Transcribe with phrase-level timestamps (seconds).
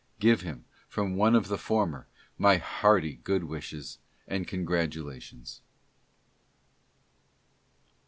[0.19, 5.61] Give him, from one of the former, my hearty good wishes and congratulations.